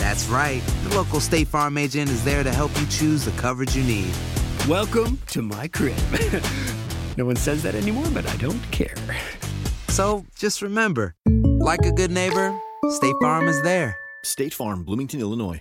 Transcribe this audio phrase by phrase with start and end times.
[0.00, 0.62] That's right.
[0.84, 4.10] The local State Farm agent is there to help you choose the coverage you need.
[4.66, 5.98] Welcome to my crib.
[7.18, 8.94] no one says that anymore, but I don't care.
[9.88, 13.94] So just remember, like a good neighbor, State Farm is there.
[14.24, 15.60] State Farm, Bloomington, Illinois.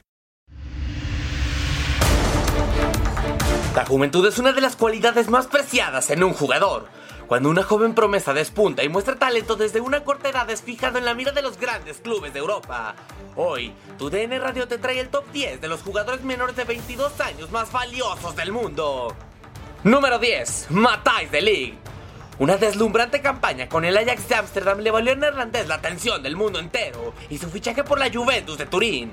[3.76, 6.88] La juventud es una de las cualidades más preciadas en un jugador.
[7.30, 11.06] Cuando una joven promesa despunta y muestra talento desde una corta edad es fijado en
[11.06, 12.96] la mira de los grandes clubes de Europa.
[13.36, 17.22] Hoy, tu DN Radio te trae el top 10 de los jugadores menores de 22
[17.22, 19.16] años más valiosos del mundo.
[19.84, 20.72] Número 10.
[20.72, 21.78] Matthijs de Ligt.
[22.40, 26.36] Una deslumbrante campaña con el Ajax de Ámsterdam le valió al neerlandés la atención del
[26.36, 29.12] mundo entero y su fichaje por la Juventus de Turín.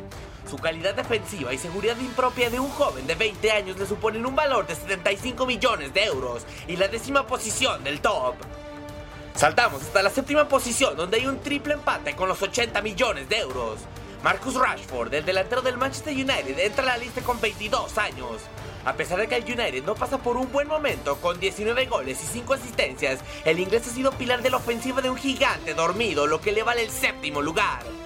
[0.49, 4.37] Su calidad defensiva y seguridad impropia de un joven de 20 años le suponen un
[4.37, 8.37] valor de 75 millones de euros y la décima posición del top.
[9.35, 13.39] Saltamos hasta la séptima posición donde hay un triple empate con los 80 millones de
[13.39, 13.81] euros.
[14.23, 18.41] Marcus Rashford, el delantero del Manchester United, entra a la lista con 22 años.
[18.85, 22.23] A pesar de que el United no pasa por un buen momento con 19 goles
[22.23, 26.29] y 5 asistencias, el inglés ha sido pilar de la ofensiva de un gigante dormido,
[26.29, 28.06] lo que le vale el séptimo lugar.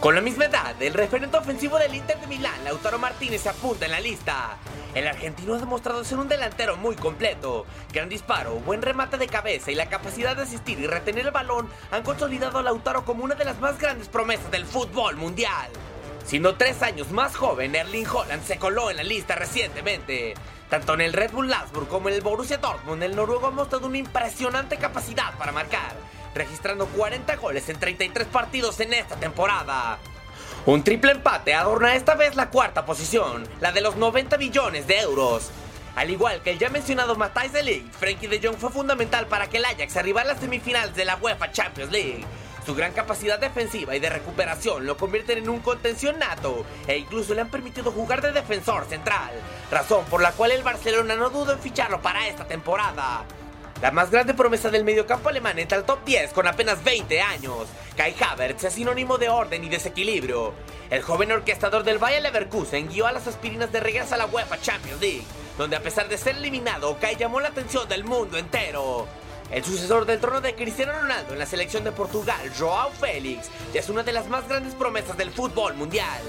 [0.00, 3.84] Con la misma edad, el referente ofensivo del Inter de Milán, Lautaro Martínez, se apunta
[3.84, 4.56] en la lista.
[4.94, 7.66] El argentino ha demostrado ser un delantero muy completo.
[7.92, 11.68] Gran disparo, buen remate de cabeza y la capacidad de asistir y retener el balón
[11.90, 15.68] han consolidado a Lautaro como una de las más grandes promesas del fútbol mundial.
[16.24, 20.34] Siendo tres años más joven, Erling Holland se coló en la lista recientemente.
[20.70, 23.88] Tanto en el Red Bull Salzburg como en el Borussia Dortmund, el noruego ha mostrado
[23.88, 25.96] una impresionante capacidad para marcar,
[26.38, 29.98] registrando 40 goles en 33 partidos en esta temporada.
[30.64, 35.00] Un triple empate adorna esta vez la cuarta posición, la de los 90 millones de
[35.00, 35.50] euros.
[35.96, 39.48] Al igual que el ya mencionado Matthijs de Ligt, Frenkie de Jong fue fundamental para
[39.48, 42.24] que el Ajax arribara a las semifinales de la UEFA Champions League.
[42.64, 47.34] Su gran capacidad defensiva y de recuperación lo convierten en un contención nato e incluso
[47.34, 49.30] le han permitido jugar de defensor central,
[49.70, 53.24] razón por la cual el Barcelona no duda en ficharlo para esta temporada.
[53.80, 57.68] La más grande promesa del mediocampo alemán entra al top 10 con apenas 20 años.
[57.96, 60.52] Kai Havertz es sinónimo de orden y desequilibrio.
[60.90, 64.60] El joven orquestador del Bayer Leverkusen guió a las aspirinas de regreso a la UEFA
[64.60, 65.22] Champions League,
[65.56, 69.06] donde a pesar de ser eliminado, Kai llamó la atención del mundo entero.
[69.52, 73.78] El sucesor del trono de Cristiano Ronaldo en la selección de Portugal, Joao Félix, ya
[73.78, 76.20] es una de las más grandes promesas del fútbol mundial.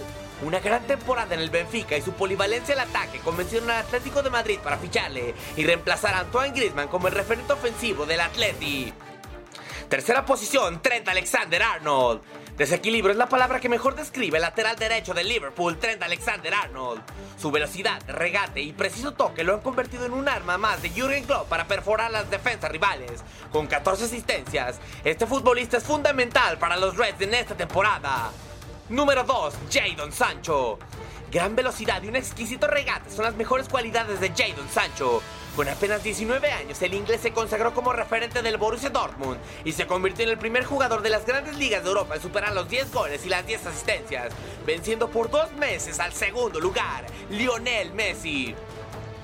[0.41, 4.29] Una gran temporada en el Benfica y su polivalencia al ataque convencieron al Atlético de
[4.29, 8.93] Madrid para ficharle y reemplazar a Antoine Griezmann como el referente ofensivo del Atleti.
[9.89, 12.21] Tercera posición, Trent Alexander-Arnold.
[12.55, 17.01] Desequilibrio es la palabra que mejor describe el lateral derecho de Liverpool, Trent Alexander-Arnold.
[17.37, 21.25] Su velocidad, regate y preciso toque lo han convertido en un arma más de Jurgen
[21.25, 23.23] Klopp para perforar las defensas rivales.
[23.51, 28.31] Con 14 asistencias, este futbolista es fundamental para los Reds en esta temporada.
[28.89, 30.79] Número 2, Jadon Sancho.
[31.31, 35.21] Gran velocidad y un exquisito regate son las mejores cualidades de Jadon Sancho.
[35.55, 39.85] Con apenas 19 años, el inglés se consagró como referente del Borussia Dortmund y se
[39.85, 42.91] convirtió en el primer jugador de las grandes ligas de Europa en superar los 10
[42.91, 44.33] goles y las 10 asistencias,
[44.65, 48.55] venciendo por dos meses al segundo lugar, Lionel Messi.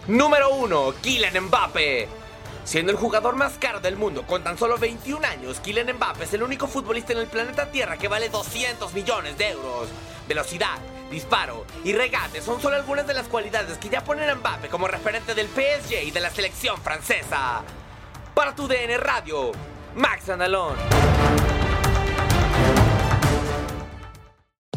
[0.07, 2.24] Número 1, Kylian Mbappe.
[2.65, 6.33] Siendo el jugador más caro del mundo con tan solo 21 años, Kylian Mbappé es
[6.33, 9.87] el único futbolista en el planeta Tierra que vale 200 millones de euros.
[10.27, 10.79] Velocidad,
[11.11, 14.87] disparo y regate son solo algunas de las cualidades que ya ponen a Mbappé como
[14.87, 17.61] referente del PSG y de la selección francesa.
[18.33, 19.51] Para tu DN Radio,
[19.93, 20.75] Max Andalón.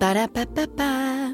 [0.00, 1.33] Ba-da-ba-ba-ba.